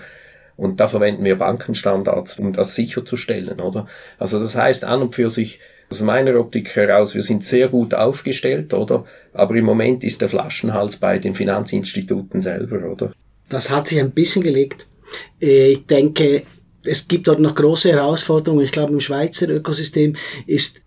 Und 0.55 0.79
da 0.79 0.87
verwenden 0.87 1.23
wir 1.23 1.37
Bankenstandards, 1.37 2.37
um 2.37 2.53
das 2.53 2.75
sicherzustellen, 2.75 3.59
oder? 3.59 3.87
Also 4.19 4.39
das 4.39 4.55
heißt 4.55 4.83
an 4.83 5.01
und 5.01 5.15
für 5.15 5.31
sich 5.31 5.59
aus 5.89 6.01
meiner 6.01 6.39
Optik 6.39 6.75
heraus, 6.75 7.15
wir 7.15 7.23
sind 7.23 7.43
sehr 7.43 7.67
gut 7.69 7.95
aufgestellt, 7.95 8.73
oder? 8.75 9.05
Aber 9.33 9.55
im 9.55 9.65
Moment 9.65 10.03
ist 10.03 10.21
der 10.21 10.29
Flaschenhals 10.29 10.97
bei 10.97 11.17
den 11.17 11.33
Finanzinstituten 11.33 12.43
selber, 12.43 12.87
oder? 12.89 13.13
Das 13.49 13.71
hat 13.71 13.87
sich 13.87 13.99
ein 13.99 14.11
bisschen 14.11 14.43
gelegt. 14.43 14.87
Äh, 15.41 15.71
ich 15.71 15.85
denke, 15.87 16.43
es 16.85 17.07
gibt 17.07 17.27
dort 17.27 17.39
noch 17.39 17.55
große 17.55 17.91
Herausforderungen. 17.91 18.63
Ich 18.63 18.71
glaube, 18.71 18.93
im 18.93 18.99
Schweizer 18.99 19.49
Ökosystem 19.49 20.15
ist, 20.45 20.81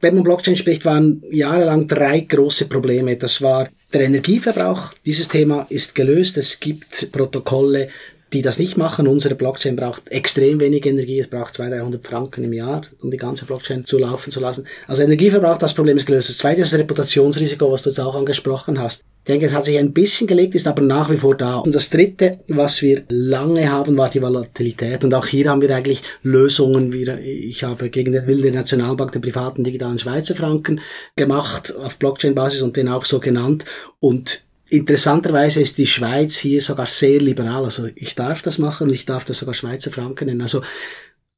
wenn 0.00 0.14
man 0.14 0.24
Blockchain 0.24 0.56
spricht, 0.56 0.84
waren 0.84 1.22
jahrelang 1.30 1.88
drei 1.88 2.20
große 2.20 2.66
Probleme. 2.66 3.16
Das 3.16 3.42
war 3.42 3.68
der 3.92 4.02
Energieverbrauch. 4.02 4.94
Dieses 5.04 5.28
Thema 5.28 5.66
ist 5.70 5.94
gelöst. 5.94 6.36
Es 6.36 6.60
gibt 6.60 7.10
Protokolle, 7.12 7.88
die 8.32 8.42
das 8.42 8.58
nicht 8.58 8.76
machen. 8.76 9.08
Unsere 9.08 9.34
Blockchain 9.34 9.76
braucht 9.76 10.08
extrem 10.10 10.60
wenig 10.60 10.84
Energie. 10.86 11.18
Es 11.18 11.28
braucht 11.28 11.54
200, 11.54 11.80
300 11.80 12.06
Franken 12.06 12.44
im 12.44 12.52
Jahr, 12.52 12.82
um 13.02 13.10
die 13.10 13.16
ganze 13.16 13.46
Blockchain 13.46 13.84
zu 13.84 13.98
laufen 13.98 14.30
zu 14.30 14.40
lassen. 14.40 14.64
Also 14.86 15.02
Energieverbrauch, 15.02 15.58
das 15.58 15.74
Problem 15.74 15.96
ist 15.96 16.06
gelöst. 16.06 16.28
Das 16.28 16.38
zweite 16.38 16.60
ist 16.60 16.72
das 16.72 16.80
Reputationsrisiko, 16.80 17.70
was 17.70 17.82
du 17.82 17.90
jetzt 17.90 18.00
auch 18.00 18.14
angesprochen 18.14 18.78
hast. 18.78 19.02
Ich 19.24 19.32
denke, 19.32 19.46
es 19.46 19.54
hat 19.54 19.66
sich 19.66 19.78
ein 19.78 19.92
bisschen 19.92 20.26
gelegt, 20.26 20.54
ist 20.54 20.66
aber 20.66 20.80
nach 20.80 21.10
wie 21.10 21.16
vor 21.16 21.36
da. 21.36 21.56
Und 21.58 21.74
das 21.74 21.90
dritte, 21.90 22.38
was 22.48 22.80
wir 22.80 23.02
lange 23.10 23.70
haben, 23.70 23.96
war 23.98 24.08
die 24.08 24.22
Volatilität. 24.22 25.04
Und 25.04 25.12
auch 25.12 25.26
hier 25.26 25.50
haben 25.50 25.60
wir 25.60 25.74
eigentlich 25.74 26.02
Lösungen. 26.22 26.92
Ich 27.22 27.62
habe 27.62 27.90
gegen 27.90 28.12
den 28.12 28.26
Wilde 28.26 28.50
Nationalbank 28.50 29.12
den 29.12 29.20
privaten 29.20 29.64
digitalen 29.64 29.98
Schweizer 29.98 30.34
Franken 30.34 30.80
gemacht 31.14 31.76
auf 31.76 31.98
Blockchain-Basis 31.98 32.62
und 32.62 32.76
den 32.78 32.88
auch 32.88 33.04
so 33.04 33.20
genannt. 33.20 33.66
Und 34.00 34.44
Interessanterweise 34.70 35.62
ist 35.62 35.78
die 35.78 35.86
Schweiz 35.86 36.36
hier 36.36 36.60
sogar 36.60 36.86
sehr 36.86 37.20
liberal. 37.20 37.64
Also 37.64 37.88
ich 37.94 38.14
darf 38.14 38.42
das 38.42 38.58
machen 38.58 38.88
und 38.88 38.94
ich 38.94 39.06
darf 39.06 39.24
das 39.24 39.38
sogar 39.38 39.54
Schweizer 39.54 39.90
Franken 39.90 40.26
nennen. 40.26 40.42
Also 40.42 40.62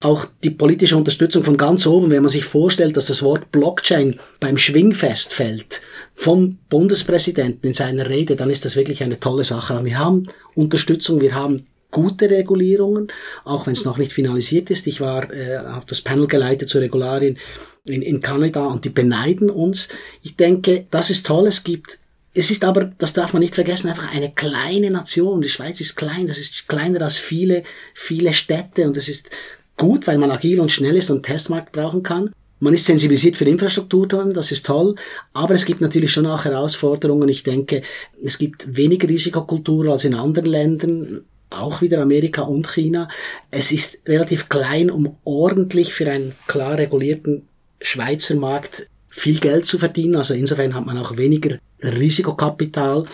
auch 0.00 0.26
die 0.42 0.50
politische 0.50 0.96
Unterstützung 0.96 1.44
von 1.44 1.56
ganz 1.56 1.86
oben, 1.86 2.10
wenn 2.10 2.22
man 2.22 2.30
sich 2.30 2.44
vorstellt, 2.44 2.96
dass 2.96 3.06
das 3.06 3.22
Wort 3.22 3.52
Blockchain 3.52 4.18
beim 4.40 4.56
Schwingfest 4.56 5.32
fällt 5.32 5.82
vom 6.14 6.58
Bundespräsidenten 6.68 7.68
in 7.68 7.74
seiner 7.74 8.08
Rede, 8.08 8.34
dann 8.34 8.50
ist 8.50 8.64
das 8.64 8.76
wirklich 8.76 9.02
eine 9.02 9.20
tolle 9.20 9.44
Sache. 9.44 9.84
Wir 9.84 9.98
haben 9.98 10.24
Unterstützung, 10.54 11.20
wir 11.20 11.34
haben 11.34 11.66
gute 11.90 12.30
Regulierungen, 12.30 13.08
auch 13.44 13.66
wenn 13.66 13.74
es 13.74 13.84
noch 13.84 13.98
nicht 13.98 14.12
finalisiert 14.12 14.70
ist. 14.70 14.86
Ich 14.86 15.00
war, 15.00 15.32
äh, 15.32 15.58
habe 15.58 15.86
das 15.86 16.00
Panel 16.00 16.26
geleitet 16.26 16.68
zur 16.68 16.80
Regularien 16.80 17.36
in, 17.84 18.02
in 18.02 18.20
Kanada 18.20 18.66
und 18.66 18.84
die 18.84 18.90
beneiden 18.90 19.50
uns. 19.50 19.88
Ich 20.22 20.36
denke, 20.36 20.86
das 20.90 21.10
ist 21.10 21.26
toll. 21.26 21.46
Es 21.46 21.62
gibt 21.62 21.99
es 22.32 22.50
ist 22.50 22.64
aber, 22.64 22.84
das 22.98 23.12
darf 23.12 23.32
man 23.32 23.40
nicht 23.40 23.54
vergessen, 23.54 23.88
einfach 23.88 24.12
eine 24.12 24.30
kleine 24.32 24.90
Nation. 24.90 25.40
Die 25.40 25.48
Schweiz 25.48 25.80
ist 25.80 25.96
klein, 25.96 26.26
das 26.26 26.38
ist 26.38 26.68
kleiner 26.68 27.02
als 27.02 27.18
viele, 27.18 27.64
viele 27.94 28.32
Städte 28.32 28.86
und 28.86 28.96
es 28.96 29.08
ist 29.08 29.30
gut, 29.76 30.06
weil 30.06 30.18
man 30.18 30.30
agil 30.30 30.60
und 30.60 30.70
schnell 30.70 30.96
ist 30.96 31.10
und 31.10 31.24
Testmarkt 31.24 31.72
brauchen 31.72 32.02
kann. 32.02 32.30
Man 32.60 32.74
ist 32.74 32.84
sensibilisiert 32.84 33.38
für 33.38 33.46
Infrastrukturen, 33.46 34.34
das 34.34 34.52
ist 34.52 34.66
toll, 34.66 34.94
aber 35.32 35.54
es 35.54 35.64
gibt 35.64 35.80
natürlich 35.80 36.12
schon 36.12 36.26
auch 36.26 36.44
Herausforderungen. 36.44 37.28
Ich 37.30 37.42
denke, 37.42 37.82
es 38.22 38.36
gibt 38.36 38.76
weniger 38.76 39.08
Risikokultur 39.08 39.90
als 39.90 40.04
in 40.04 40.14
anderen 40.14 40.50
Ländern, 40.50 41.24
auch 41.48 41.80
wieder 41.80 42.00
Amerika 42.00 42.42
und 42.42 42.68
China. 42.68 43.08
Es 43.50 43.72
ist 43.72 43.98
relativ 44.06 44.48
klein, 44.48 44.90
um 44.90 45.16
ordentlich 45.24 45.94
für 45.94 46.08
einen 46.08 46.34
klar 46.46 46.78
regulierten 46.78 47.48
Schweizer 47.80 48.36
Markt 48.36 48.86
viel 49.08 49.40
Geld 49.40 49.66
zu 49.66 49.78
verdienen. 49.78 50.16
Also 50.16 50.34
insofern 50.34 50.74
hat 50.74 50.86
man 50.86 50.98
auch 50.98 51.16
weniger 51.16 51.58
Risikokapital. 51.82 53.04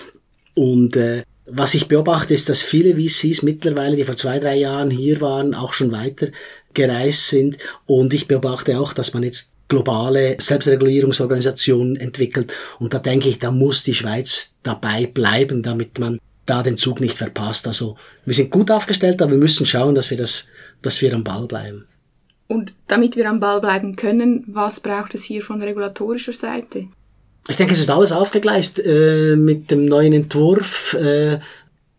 Und 0.54 0.96
äh, 0.96 1.23
was 1.46 1.75
ich 1.75 1.88
beobachte, 1.88 2.35
ist, 2.35 2.49
dass 2.49 2.62
viele 2.62 2.96
VCs 2.96 3.42
mittlerweile, 3.42 3.96
die 3.96 4.04
vor 4.04 4.16
zwei, 4.16 4.38
drei 4.38 4.56
Jahren 4.56 4.90
hier 4.90 5.20
waren, 5.20 5.54
auch 5.54 5.73
schon 5.73 5.92
weiter 5.92 6.28
gereist 6.75 7.28
sind. 7.28 7.58
Und 7.87 8.14
ich 8.14 8.28
beobachte 8.28 8.78
auch, 8.78 8.92
dass 8.92 9.14
man 9.14 9.23
jetzt 9.23 9.52
globale 9.68 10.37
Selbstregulierungsorganisationen 10.40 11.96
entwickelt. 11.96 12.52
Und 12.78 12.94
da 12.94 12.99
denke 12.99 13.28
ich, 13.28 13.38
da 13.38 13.50
muss 13.50 13.82
die 13.82 13.94
Schweiz 13.94 14.54
dabei 14.62 15.06
bleiben, 15.06 15.62
damit 15.62 15.99
man 15.99 16.18
da 16.44 16.62
den 16.62 16.76
Zug 16.76 17.00
nicht 17.00 17.16
verpasst. 17.16 17.66
Also 17.66 17.96
wir 18.25 18.35
sind 18.35 18.50
gut 18.50 18.70
aufgestellt, 18.70 19.20
aber 19.20 19.32
wir 19.32 19.38
müssen 19.38 19.66
schauen, 19.66 19.94
dass 19.94 20.11
wir 20.11 20.16
das, 20.16 20.46
dass 20.82 21.02
wir 21.02 21.12
am 21.12 21.25
Ball 21.25 21.46
bleiben. 21.46 21.87
Und 22.49 22.73
damit 22.87 23.16
wir 23.16 23.28
am 23.28 23.40
Ball 23.40 23.61
bleiben 23.61 23.96
können, 23.96 24.44
was 24.46 24.78
braucht 24.78 25.14
es 25.14 25.25
hier 25.25 25.42
von 25.42 25.61
regulatorischer 25.61 26.32
Seite? 26.32 26.87
Ich 27.48 27.56
denke, 27.56 27.74
es 27.74 27.80
ist 27.80 27.90
alles 27.90 28.12
aufgegleist 28.12 28.80
äh, 28.84 29.36
mit 29.36 29.70
dem 29.70 29.84
neuen 29.84 30.12
Entwurf. 30.12 30.94
Äh, 30.94 31.38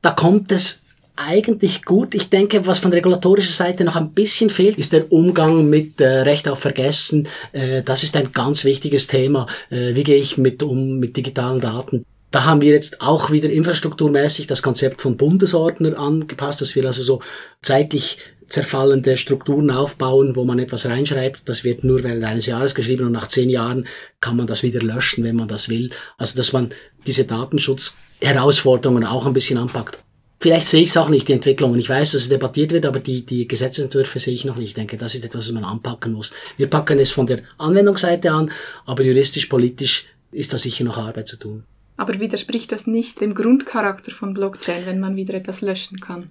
da 0.02 0.12
kommt 0.12 0.52
es 0.52 0.84
eigentlich 1.16 1.84
gut. 1.84 2.14
Ich 2.14 2.30
denke, 2.30 2.66
was 2.66 2.80
von 2.80 2.94
regulatorischer 2.94 3.54
Seite 3.54 3.84
noch 3.84 3.96
ein 3.96 4.12
bisschen 4.12 4.50
fehlt, 4.50 4.78
ist 4.78 4.94
der 4.94 5.12
Umgang 5.12 5.70
mit 5.70 6.00
äh, 6.00 6.08
Recht 6.22 6.48
auf 6.48 6.60
Vergessen. 6.60 7.28
Äh, 7.54 7.82
das 7.84 8.04
ist 8.04 8.16
ein 8.16 8.32
ganz 8.32 8.64
wichtiges 8.64 9.08
Thema. 9.08 9.48
Äh, 9.70 9.96
wie 9.96 10.04
gehe 10.04 10.18
ich 10.18 10.38
mit 10.38 10.62
um 10.64 11.00
mit 11.00 11.18
digitalen 11.18 11.60
Daten? 11.60 12.06
Da 12.30 12.44
haben 12.44 12.62
wir 12.62 12.72
jetzt 12.74 13.02
auch 13.02 13.32
wieder 13.32 13.50
infrastrukturmäßig 13.50 14.48
das 14.48 14.62
Konzept 14.62 15.02
von 15.02 15.18
Bundesordner 15.18 15.98
angepasst, 15.98 16.62
dass 16.62 16.76
wir 16.76 16.86
also 16.86 17.02
so 17.02 17.22
zeitlich 17.62 18.20
zerfallende 18.48 19.18
Strukturen 19.18 19.72
aufbauen, 19.72 20.36
wo 20.36 20.44
man 20.46 20.60
etwas 20.60 20.86
reinschreibt. 20.86 21.48
Das 21.50 21.64
wird 21.64 21.84
nur 21.84 22.04
während 22.04 22.24
eines 22.24 22.46
Jahres 22.46 22.76
geschrieben 22.76 23.06
und 23.06 23.12
nach 23.12 23.28
zehn 23.28 23.50
Jahren 23.50 23.88
kann 24.22 24.38
man 24.38 24.48
das 24.48 24.64
wieder 24.64 24.82
löschen, 24.82 25.24
wenn 25.24 25.36
man 25.36 25.48
das 25.48 25.70
will. 25.70 25.92
Also 26.18 26.38
dass 26.38 26.54
man 26.54 26.70
diese 27.06 27.26
Datenschutzherausforderungen 27.26 29.04
auch 29.04 29.26
ein 29.26 29.34
bisschen 29.34 29.58
anpackt. 29.58 30.04
Vielleicht 30.40 30.68
sehe 30.68 30.84
ich 30.84 30.90
es 30.90 30.98
auch 30.98 31.10
nicht, 31.10 31.28
die 31.28 31.34
Entwicklungen. 31.34 31.80
Ich 31.80 31.90
weiß, 31.90 32.12
dass 32.12 32.22
es 32.22 32.30
debattiert 32.30 32.72
wird, 32.72 32.86
aber 32.86 33.00
die, 33.00 33.26
die 33.26 33.48
Gesetzentwürfe 33.48 34.20
sehe 34.20 34.36
ich 34.36 34.46
noch 34.46 34.56
nicht. 34.56 34.70
Ich 34.70 34.76
denke, 34.76 34.96
das 34.96 35.16
ist 35.16 35.26
etwas, 35.26 35.48
was 35.48 35.54
man 35.54 35.64
anpacken 35.64 36.14
muss. 36.14 36.34
Wir 36.58 36.70
packen 36.70 37.00
es 37.00 37.12
von 37.12 37.26
der 37.26 37.42
Anwendungsseite 37.58 38.32
an, 38.32 38.52
aber 38.86 39.04
juristisch, 39.04 39.48
politisch 39.48 40.06
ist 40.32 40.54
da 40.54 40.58
sicher 40.60 40.84
noch 40.84 40.98
Arbeit 40.98 41.28
zu 41.28 41.38
tun. 41.38 41.64
Aber 41.96 42.20
widerspricht 42.20 42.72
das 42.72 42.86
nicht 42.86 43.20
dem 43.22 43.34
Grundcharakter 43.34 44.12
von 44.12 44.36
Blockchain, 44.36 44.86
wenn 44.86 45.00
man 45.00 45.16
wieder 45.16 45.34
etwas 45.34 45.62
löschen 45.62 46.00
kann? 46.00 46.30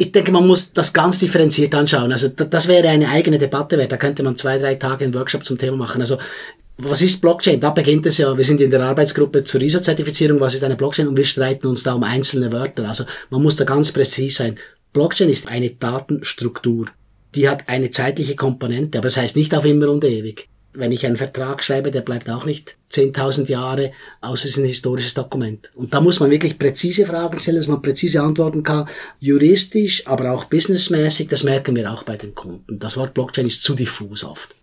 Ich 0.00 0.12
denke, 0.12 0.32
man 0.32 0.46
muss 0.46 0.72
das 0.72 0.94
ganz 0.94 1.18
differenziert 1.18 1.74
anschauen. 1.74 2.10
Also 2.10 2.28
das 2.28 2.68
wäre 2.68 2.88
eine 2.88 3.10
eigene 3.10 3.36
Debatte 3.36 3.76
wert. 3.76 3.92
Da 3.92 3.98
könnte 3.98 4.22
man 4.22 4.34
zwei, 4.34 4.56
drei 4.56 4.76
Tage 4.76 5.04
einen 5.04 5.12
Workshop 5.12 5.44
zum 5.44 5.58
Thema 5.58 5.76
machen. 5.76 6.00
Also 6.00 6.16
was 6.78 7.02
ist 7.02 7.20
Blockchain? 7.20 7.60
Da 7.60 7.68
beginnt 7.68 8.06
es 8.06 8.16
ja. 8.16 8.34
Wir 8.34 8.44
sind 8.44 8.62
in 8.62 8.70
der 8.70 8.80
Arbeitsgruppe 8.80 9.44
zur 9.44 9.60
ISO-Zertifizierung. 9.60 10.40
Was 10.40 10.54
ist 10.54 10.64
eine 10.64 10.76
Blockchain? 10.76 11.06
Und 11.06 11.18
wir 11.18 11.24
streiten 11.24 11.66
uns 11.66 11.82
da 11.82 11.92
um 11.92 12.02
einzelne 12.02 12.50
Wörter. 12.50 12.88
Also 12.88 13.04
man 13.28 13.42
muss 13.42 13.56
da 13.56 13.64
ganz 13.64 13.92
präzise 13.92 14.36
sein. 14.36 14.58
Blockchain 14.94 15.28
ist 15.28 15.46
eine 15.46 15.68
Datenstruktur. 15.68 16.86
Die 17.34 17.46
hat 17.46 17.68
eine 17.68 17.90
zeitliche 17.90 18.36
Komponente, 18.36 18.98
aber 18.98 19.08
das 19.08 19.18
heißt 19.18 19.36
nicht 19.36 19.54
auf 19.54 19.66
immer 19.66 19.90
und 19.90 20.02
ewig 20.04 20.49
wenn 20.72 20.92
ich 20.92 21.04
einen 21.06 21.16
Vertrag 21.16 21.64
schreibe, 21.64 21.90
der 21.90 22.02
bleibt 22.02 22.30
auch 22.30 22.44
nicht 22.44 22.76
10.000 22.92 23.48
Jahre, 23.48 23.92
außer 24.20 24.46
es 24.46 24.52
ist 24.52 24.58
ein 24.58 24.66
historisches 24.66 25.14
Dokument. 25.14 25.70
Und 25.74 25.92
da 25.92 26.00
muss 26.00 26.20
man 26.20 26.30
wirklich 26.30 26.58
präzise 26.58 27.06
Fragen 27.06 27.38
stellen, 27.38 27.56
dass 27.56 27.66
man 27.66 27.82
präzise 27.82 28.22
antworten 28.22 28.62
kann, 28.62 28.88
juristisch, 29.18 30.06
aber 30.06 30.32
auch 30.32 30.44
businessmäßig, 30.44 31.28
das 31.28 31.44
merken 31.44 31.74
wir 31.74 31.90
auch 31.90 32.04
bei 32.04 32.16
den 32.16 32.34
Kunden. 32.34 32.78
Das 32.78 32.96
Wort 32.96 33.14
Blockchain 33.14 33.46
ist 33.46 33.64
zu 33.64 33.74
diffus 33.74 34.24
oft. 34.24 34.54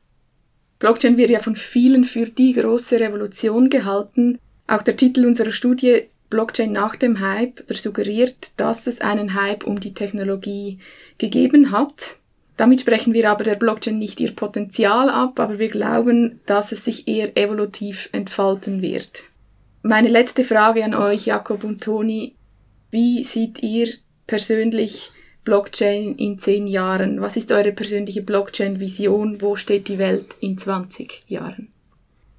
Blockchain 0.80 1.18
wird 1.18 1.32
ja 1.32 1.40
von 1.40 1.56
vielen 1.56 2.04
für 2.04 2.28
die 2.28 2.54
große 2.54 3.00
Revolution 3.00 3.70
gehalten. 3.70 4.38
Auch 4.68 4.84
der 4.84 4.96
Titel 4.96 5.26
unserer 5.26 5.52
Studie 5.52 6.04
Blockchain 6.30 6.72
nach 6.72 6.96
dem 6.96 7.20
Hype 7.20 7.64
suggeriert, 7.70 8.52
dass 8.58 8.86
es 8.86 9.02
einen 9.02 9.34
Hype 9.34 9.66
um 9.66 9.80
die 9.80 9.94
Technologie 9.94 10.80
gegeben 11.18 11.72
hat. 11.72 12.18
Damit 12.58 12.82
sprechen 12.82 13.14
wir 13.14 13.30
aber 13.30 13.44
der 13.44 13.56
Blockchain 13.56 14.00
nicht 14.00 14.20
ihr 14.20 14.36
Potenzial 14.36 15.10
ab, 15.10 15.40
aber 15.40 15.60
wir 15.60 15.70
glauben, 15.70 16.42
dass 16.48 16.72
es 16.72 16.84
sich 16.84 17.08
eher 17.08 17.38
evolutiv 17.38 18.10
entfalten 18.12 18.82
wird. 18.82 19.26
Meine 19.84 20.10
letzte 20.10 20.44
Frage 20.44 20.84
an 20.84 20.96
euch, 20.96 21.28
Jakob 21.28 21.64
und 21.64 21.84
Toni. 21.84 22.34
Wie 22.90 23.24
seht 23.24 23.62
ihr 23.62 23.90
persönlich 24.26 25.12
Blockchain 25.44 26.16
in 26.16 26.40
zehn 26.40 26.66
Jahren? 26.66 27.22
Was 27.22 27.38
ist 27.38 27.52
eure 27.52 27.72
persönliche 27.72 28.24
Blockchain-Vision? 28.24 29.42
Wo 29.42 29.56
steht 29.56 29.88
die 29.88 30.00
Welt 30.00 30.36
in 30.40 30.58
20 30.58 31.24
Jahren? 31.28 31.70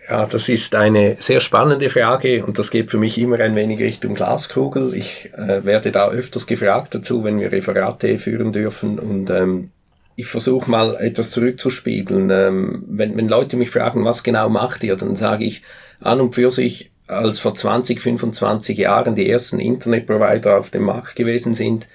Ja, 0.09 0.27
das 0.27 0.49
ist 0.49 0.75
eine 0.75 1.17
sehr 1.21 1.41
spannende 1.41 1.91
Frage 1.91 2.45
und 2.45 2.59
das 2.59 2.71
geht 2.71 2.91
für 2.91 2.99
mich 2.99 3.19
immer 3.19 3.39
ein 3.41 3.55
wenig 3.55 3.79
Richtung 3.79 4.15
Glaskugel. 4.15 4.95
Ich 4.95 5.31
äh, 5.35 5.65
werde 5.65 5.93
da 5.93 6.09
öfters 6.09 6.47
gefragt 6.47 6.95
dazu, 6.95 7.25
wenn 7.25 7.39
wir 7.39 7.53
Referate 7.53 8.19
führen 8.19 8.53
dürfen 8.53 8.99
und 8.99 9.31
ähm, 9.31 9.71
ich 10.19 10.27
versuche 10.27 10.69
mal 10.69 10.97
etwas 10.97 11.31
zurückzuspiegeln. 11.31 12.29
Ähm, 12.31 12.83
wenn, 12.89 13.17
wenn 13.17 13.29
Leute 13.29 13.57
mich 13.57 13.71
fragen, 13.71 14.05
was 14.05 14.25
genau 14.25 14.49
macht 14.49 14.83
ihr, 14.83 14.97
dann 14.97 15.15
sage 15.15 15.45
ich 15.45 15.63
an 16.01 16.21
und 16.21 16.35
für 16.35 16.51
sich, 16.51 16.91
als 17.07 17.39
vor 17.39 17.55
20, 17.55 18.01
25 18.01 18.77
Jahren 18.77 19.15
die 19.15 19.31
ersten 19.31 19.61
Internetprovider 19.61 20.59
auf 20.59 20.71
dem 20.71 20.83
Markt 20.83 21.15
gewesen 21.15 21.55
sind 21.55 21.89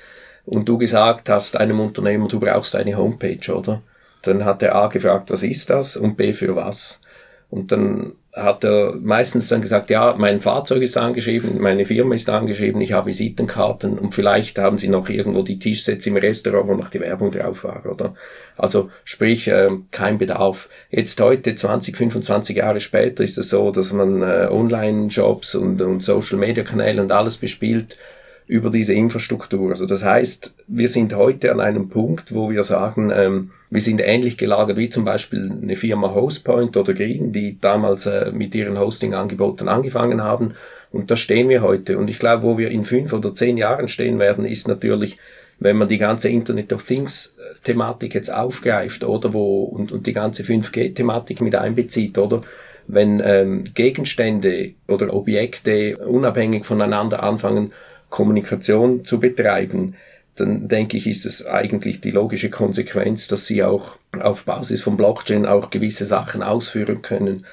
und 0.46 0.70
du 0.70 0.78
gesagt 0.78 1.28
hast 1.28 1.58
einem 1.58 1.82
Unternehmer, 1.82 2.30
du 2.30 2.40
brauchst 2.40 2.78
eine 2.78 2.96
Homepage, 2.96 3.54
oder? 3.54 3.84
Dann 4.22 4.46
hat 4.46 4.62
der 4.62 4.74
A 4.74 4.88
gefragt, 4.88 5.30
was 5.30 5.44
ist 5.44 5.70
das 5.70 5.98
und 5.98 6.16
B 6.16 6.32
für 6.32 6.56
was? 6.56 7.02
Und 7.50 7.74
dann 7.74 8.14
hat 8.36 8.64
er 8.64 8.96
meistens 9.00 9.48
dann 9.50 9.62
gesagt, 9.62 9.92
ja, 9.92 10.16
mein 10.18 10.42
Fahrzeug 10.42 10.82
ist 10.82 10.98
angeschrieben, 10.98 11.62
meine 11.62 11.86
Firma 11.86 12.16
ist 12.16 12.28
angeschrieben, 12.30 12.82
ich 12.82 12.92
habe 12.92 13.08
Visitenkarten 13.08 14.00
und 14.00 14.16
vielleicht 14.16 14.58
haben 14.58 14.80
sie 14.80 14.88
noch 14.88 15.08
irgendwo 15.08 15.44
die 15.44 15.60
Tischsätze 15.60 16.10
im 16.10 16.18
Restaurant, 16.18 16.68
wo 16.68 16.74
noch 16.74 16.90
die 16.90 17.00
Werbung 17.00 17.32
drauf 17.32 17.64
war, 17.64 17.86
oder? 17.86 18.16
Also 18.58 18.90
sprich, 19.04 19.48
äh, 19.48 19.70
kein 19.92 20.18
Bedarf. 20.18 20.70
Jetzt 20.90 21.22
heute, 21.22 21.54
20, 21.54 21.96
25 21.96 22.58
Jahre 22.58 22.80
später, 22.80 23.24
ist 23.24 23.38
es 23.38 23.50
so, 23.50 23.70
dass 23.70 23.94
man 23.94 24.24
äh, 24.24 24.48
Online-Jobs 24.50 25.54
und, 25.54 25.80
und 25.82 26.02
Social-Media-Kanäle 26.02 27.04
und 27.04 27.12
alles 27.12 27.38
bespielt 27.38 28.00
über 28.48 28.72
diese 28.72 28.94
Infrastruktur. 28.94 29.70
Also 29.70 29.86
das 29.86 30.04
heißt, 30.04 30.56
wir 30.68 30.88
sind 30.88 31.16
heute 31.16 31.52
an 31.52 31.60
einem 31.60 31.90
Punkt, 31.90 32.34
wo 32.34 32.50
wir 32.50 32.64
sagen, 32.64 33.12
ähm, 33.16 33.52
wir 33.74 33.82
sind 33.82 34.02
ähnlich 34.02 34.38
gelagert 34.38 34.78
wie 34.78 34.90
zum 34.90 35.04
Beispiel 35.04 35.52
eine 35.52 35.76
Firma 35.76 36.14
Hostpoint 36.14 36.78
oder 36.78 36.94
Green, 36.94 37.34
die 37.34 37.60
damals 37.60 38.06
äh, 38.06 38.32
mit 38.32 38.54
ihren 38.54 38.80
Hosting-Angeboten 38.80 39.68
angefangen 39.68 40.24
haben. 40.24 40.54
Und 40.92 41.10
da 41.10 41.16
stehen 41.16 41.50
wir 41.50 41.64
heute. 41.64 41.98
Und 41.98 42.10
ich 42.12 42.20
glaube, 42.20 42.44
wo 42.44 42.58
wir 42.60 42.70
in 42.70 42.86
fünf 42.86 43.14
oder 43.14 43.34
zehn 43.34 43.58
Jahren 43.58 43.88
stehen 43.88 44.20
werden, 44.20 44.46
ist 44.46 44.68
natürlich 44.68 45.18
wenn 45.60 45.78
man 45.78 45.88
die 45.88 45.98
ganze 45.98 46.30
Internet 46.30 46.74
of 46.74 46.84
Things 46.84 47.36
äh, 47.38 47.56
Thematik 47.64 48.14
jetzt 48.14 48.34
aufgreift, 48.34 49.04
oder 49.04 49.34
wo, 49.34 49.64
und, 49.64 49.92
und 49.92 50.06
die 50.06 50.14
ganze 50.14 50.44
5G-Thematik 50.44 51.42
mit 51.42 51.56
einbezieht, 51.56 52.18
oder? 52.18 52.42
Wenn 52.86 53.22
ähm, 53.24 53.64
Gegenstände 53.74 54.74
oder 54.90 55.14
Objekte 55.14 55.98
unabhängig 55.98 56.66
voneinander 56.66 57.24
anfangen, 57.24 57.72
Kommunikation 58.10 59.06
zu 59.06 59.22
betreiben, 59.22 59.96
dann 60.36 60.68
denke 60.68 60.98
ich, 60.98 61.08
ist 61.08 61.26
es 61.26 61.46
eigentlich 61.46 62.02
die 62.02 62.12
logische 62.12 62.50
Konsequenz, 62.50 63.28
dass 63.28 63.46
sie 63.46 63.64
auch 63.64 63.98
auf 64.20 64.46
Basis 64.46 64.82
von 64.82 64.98
Blockchain 64.98 65.46
auch 65.46 65.70
gewisse 65.70 66.06
Sachen 66.06 66.42
ausführen 66.42 67.02
können. 67.02 67.46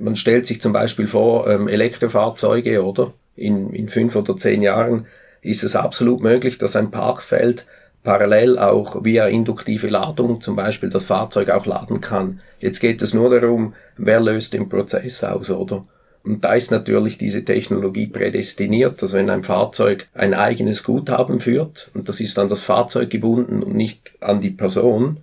Man 0.00 0.14
stellt 0.14 0.46
sich 0.46 0.60
zum 0.60 0.72
Beispiel 0.72 1.08
vor, 1.08 1.48
ähm, 1.48 1.66
Elektrofahrzeuge, 1.66 2.84
oder? 2.84 3.12
In, 3.34 3.72
in 3.72 3.88
fünf 3.88 4.14
oder 4.14 4.36
zehn 4.36 4.62
Jahren 4.62 5.06
ist 5.42 5.64
es 5.64 5.76
absolut 5.76 6.22
möglich, 6.22 6.58
dass 6.58 6.76
ein 6.76 6.90
Parkfeld 6.90 7.66
parallel 8.04 8.58
auch 8.58 9.04
via 9.04 9.26
induktive 9.26 9.88
Ladung 9.88 10.40
zum 10.40 10.56
Beispiel 10.56 10.90
das 10.90 11.06
Fahrzeug 11.06 11.50
auch 11.50 11.66
laden 11.66 12.00
kann. 12.00 12.40
Jetzt 12.60 12.80
geht 12.80 13.02
es 13.02 13.14
nur 13.14 13.30
darum, 13.30 13.74
wer 13.96 14.20
löst 14.20 14.54
den 14.54 14.68
Prozess 14.68 15.22
aus, 15.24 15.50
oder? 15.50 15.84
Und 16.24 16.44
da 16.44 16.54
ist 16.54 16.70
natürlich 16.70 17.16
diese 17.16 17.44
Technologie 17.44 18.06
prädestiniert, 18.06 19.00
dass 19.02 19.12
wenn 19.12 19.30
ein 19.30 19.44
Fahrzeug 19.44 20.08
ein 20.14 20.34
eigenes 20.34 20.82
Guthaben 20.82 21.40
führt, 21.40 21.90
und 21.94 22.08
das 22.08 22.20
ist 22.20 22.38
an 22.38 22.48
das 22.48 22.62
Fahrzeug 22.62 23.10
gebunden 23.10 23.62
und 23.62 23.74
nicht 23.74 24.12
an 24.20 24.40
die 24.40 24.50
Person, 24.50 25.20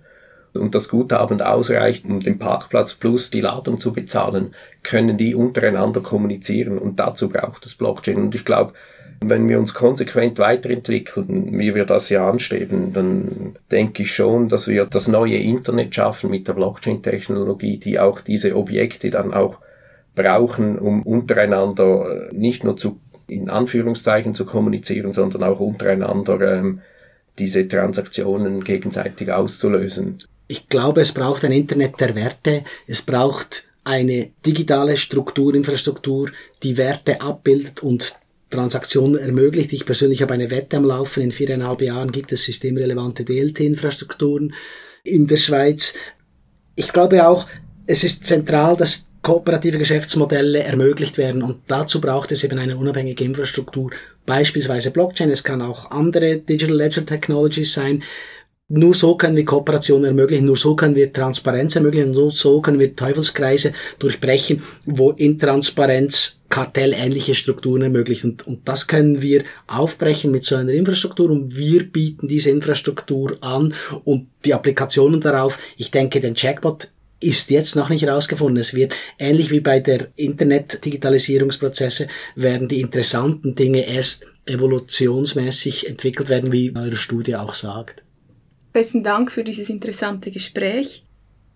und 0.56 0.74
das 0.74 0.88
Guthaben 0.88 1.40
ausreicht, 1.40 2.04
um 2.06 2.20
den 2.20 2.38
Parkplatz 2.38 2.94
plus 2.94 3.30
die 3.30 3.40
Ladung 3.40 3.78
zu 3.78 3.92
bezahlen, 3.92 4.52
können 4.82 5.16
die 5.16 5.34
untereinander 5.34 6.00
kommunizieren 6.00 6.78
und 6.78 6.98
dazu 6.98 7.28
braucht 7.28 7.66
es 7.66 7.74
Blockchain. 7.74 8.16
Und 8.16 8.34
ich 8.34 8.44
glaube, 8.44 8.72
wenn 9.20 9.48
wir 9.48 9.58
uns 9.58 9.74
konsequent 9.74 10.38
weiterentwickeln, 10.38 11.58
wie 11.58 11.74
wir 11.74 11.86
das 11.86 12.10
ja 12.10 12.28
anstreben, 12.28 12.92
dann 12.92 13.56
denke 13.70 14.02
ich 14.02 14.14
schon, 14.14 14.48
dass 14.48 14.68
wir 14.68 14.84
das 14.86 15.08
neue 15.08 15.38
Internet 15.38 15.94
schaffen 15.94 16.30
mit 16.30 16.46
der 16.48 16.52
Blockchain-Technologie, 16.52 17.78
die 17.78 17.98
auch 17.98 18.20
diese 18.20 18.56
Objekte 18.56 19.10
dann 19.10 19.32
auch 19.32 19.60
brauchen, 20.16 20.78
um 20.78 21.02
untereinander 21.02 22.30
äh, 22.30 22.34
nicht 22.34 22.64
nur 22.64 22.76
zu, 22.76 22.98
in 23.28 23.48
Anführungszeichen 23.48 24.34
zu 24.34 24.44
kommunizieren, 24.44 25.12
sondern 25.12 25.44
auch 25.44 25.60
untereinander 25.60 26.40
ähm, 26.40 26.80
diese 27.38 27.68
Transaktionen 27.68 28.64
gegenseitig 28.64 29.30
auszulösen. 29.30 30.16
Ich 30.48 30.68
glaube, 30.68 31.02
es 31.02 31.12
braucht 31.12 31.44
ein 31.44 31.52
Internet 31.52 32.00
der 32.00 32.14
Werte. 32.14 32.64
Es 32.86 33.02
braucht 33.02 33.64
eine 33.84 34.30
digitale 34.44 34.96
Strukturinfrastruktur, 34.96 36.30
die 36.62 36.76
Werte 36.76 37.20
abbildet 37.20 37.82
und 37.82 38.16
Transaktionen 38.50 39.20
ermöglicht. 39.20 39.72
Ich 39.72 39.86
persönlich 39.86 40.22
habe 40.22 40.34
eine 40.34 40.50
Wette 40.50 40.76
am 40.76 40.84
Laufen. 40.84 41.22
In 41.22 41.32
viereinhalb 41.32 41.82
Jahren 41.82 42.10
gibt 42.10 42.32
es 42.32 42.44
systemrelevante 42.44 43.24
DLT-Infrastrukturen 43.24 44.54
in 45.04 45.26
der 45.26 45.36
Schweiz. 45.36 45.94
Ich 46.74 46.92
glaube 46.92 47.28
auch, 47.28 47.46
es 47.86 48.02
ist 48.02 48.26
zentral, 48.26 48.76
dass 48.76 49.05
kooperative 49.22 49.78
Geschäftsmodelle 49.78 50.60
ermöglicht 50.60 51.18
werden. 51.18 51.42
Und 51.42 51.58
dazu 51.66 52.00
braucht 52.00 52.32
es 52.32 52.44
eben 52.44 52.58
eine 52.58 52.76
unabhängige 52.76 53.24
Infrastruktur, 53.24 53.90
beispielsweise 54.24 54.90
Blockchain, 54.90 55.30
es 55.30 55.44
kann 55.44 55.62
auch 55.62 55.90
andere 55.90 56.36
Digital 56.38 56.76
Ledger 56.76 57.06
Technologies 57.06 57.72
sein, 57.72 58.02
nur 58.68 58.94
so 58.94 59.16
können 59.16 59.36
wir 59.36 59.44
Kooperation 59.44 60.04
ermöglichen, 60.04 60.46
nur 60.46 60.56
so 60.56 60.74
können 60.74 60.96
wir 60.96 61.12
Transparenz 61.12 61.76
ermöglichen, 61.76 62.10
nur 62.10 62.32
so 62.32 62.60
können 62.60 62.80
wir 62.80 62.96
Teufelskreise 62.96 63.72
durchbrechen, 64.00 64.64
wo 64.86 65.12
Intransparenz 65.12 66.40
kartellähnliche 66.48 67.36
Strukturen 67.36 67.82
ermöglicht. 67.82 68.24
Und, 68.24 68.44
und 68.44 68.68
das 68.68 68.88
können 68.88 69.22
wir 69.22 69.44
aufbrechen 69.68 70.32
mit 70.32 70.44
so 70.44 70.56
einer 70.56 70.72
Infrastruktur. 70.72 71.30
Und 71.30 71.56
wir 71.56 71.84
bieten 71.84 72.26
diese 72.26 72.50
Infrastruktur 72.50 73.36
an 73.40 73.72
und 74.04 74.26
die 74.44 74.54
Applikationen 74.54 75.20
darauf. 75.20 75.60
Ich 75.76 75.92
denke, 75.92 76.18
den 76.18 76.34
Checkbot 76.34 76.88
ist 77.20 77.50
jetzt 77.50 77.76
noch 77.76 77.88
nicht 77.88 78.02
herausgefunden. 78.02 78.60
Es 78.60 78.74
wird 78.74 78.94
ähnlich 79.18 79.50
wie 79.50 79.60
bei 79.60 79.80
der 79.80 80.08
Internet-Digitalisierungsprozesse 80.16 82.08
werden 82.34 82.68
die 82.68 82.80
interessanten 82.80 83.54
Dinge 83.54 83.88
erst 83.88 84.26
evolutionsmäßig 84.44 85.88
entwickelt 85.88 86.28
werden, 86.28 86.52
wie 86.52 86.74
eure 86.76 86.96
Studie 86.96 87.36
auch 87.36 87.54
sagt. 87.54 88.04
Besten 88.72 89.02
Dank 89.02 89.32
für 89.32 89.42
dieses 89.42 89.70
interessante 89.70 90.30
Gespräch. 90.30 91.05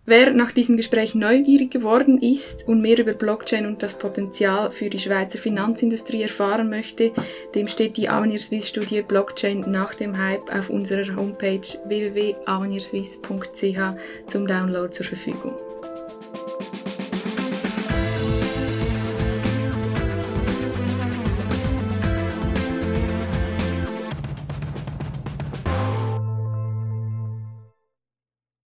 Wer 0.07 0.33
nach 0.33 0.51
diesem 0.51 0.77
Gespräch 0.77 1.15
neugierig 1.15 1.71
geworden 1.71 2.19
ist 2.19 2.67
und 2.67 2.81
mehr 2.81 2.99
über 2.99 3.13
Blockchain 3.13 3.67
und 3.67 3.83
das 3.83 3.99
Potenzial 3.99 4.73
für 4.73 4.91
die 4.91 4.99
Schweizer 4.99 5.39
Finanzindustrie 5.39 6.23
erfahren 6.23 6.71
möchte, 6.71 7.13
dem 7.55 7.69
steht 7.69 7.97
die 7.97 8.09
Avenir 8.09 8.39
Swiss 8.39 8.69
Studie 8.69 9.03
Blockchain 9.03 9.71
nach 9.71 9.95
dem 9.95 10.19
Hype 10.19 10.53
auf 10.53 10.71
unserer 10.71 11.15
Homepage 11.15 11.61
www.avenirswiss.ch 11.85 13.97
zum 14.27 14.47
Download 14.47 14.91
zur 14.91 15.07
Verfügung. 15.07 15.55